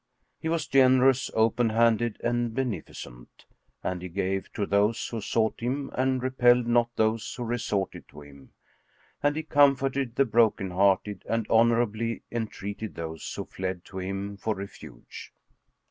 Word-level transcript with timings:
He 0.39 0.49
was 0.49 0.65
generous, 0.65 1.29
open 1.35 1.69
handed 1.69 2.19
and 2.23 2.55
beneficent, 2.55 3.45
and 3.83 4.01
he 4.01 4.09
gave 4.09 4.51
to 4.53 4.65
those 4.65 5.09
who 5.09 5.21
sought 5.21 5.59
him 5.59 5.91
and 5.93 6.23
repelled 6.23 6.65
not 6.65 6.89
those 6.95 7.35
who 7.35 7.43
resorted 7.43 8.07
to 8.09 8.21
him; 8.23 8.49
and 9.21 9.35
he 9.35 9.43
comforted 9.43 10.15
the 10.15 10.25
broken 10.25 10.71
hearted 10.71 11.23
and 11.29 11.47
honourably 11.51 12.23
entreated 12.31 12.95
those 12.95 13.31
who 13.35 13.45
fled 13.45 13.85
to 13.85 13.99
him 13.99 14.37
for 14.37 14.55
refuge. 14.55 15.31